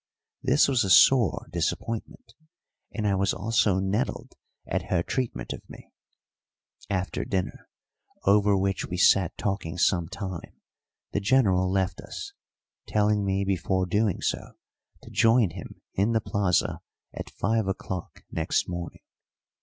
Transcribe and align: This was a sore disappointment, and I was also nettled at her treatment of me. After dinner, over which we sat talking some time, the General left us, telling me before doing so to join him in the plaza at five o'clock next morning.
This 0.41 0.67
was 0.67 0.83
a 0.83 0.89
sore 0.89 1.45
disappointment, 1.51 2.33
and 2.91 3.05
I 3.05 3.13
was 3.13 3.35
also 3.35 3.77
nettled 3.77 4.33
at 4.65 4.85
her 4.89 5.03
treatment 5.03 5.53
of 5.53 5.61
me. 5.69 5.91
After 6.89 7.23
dinner, 7.23 7.69
over 8.23 8.57
which 8.57 8.87
we 8.87 8.97
sat 8.97 9.37
talking 9.37 9.77
some 9.77 10.07
time, 10.07 10.59
the 11.11 11.19
General 11.19 11.69
left 11.69 12.01
us, 12.01 12.33
telling 12.87 13.23
me 13.23 13.45
before 13.45 13.85
doing 13.85 14.21
so 14.23 14.53
to 15.03 15.11
join 15.11 15.51
him 15.51 15.79
in 15.93 16.13
the 16.13 16.19
plaza 16.21 16.81
at 17.13 17.29
five 17.29 17.67
o'clock 17.67 18.23
next 18.31 18.67
morning. 18.67 19.03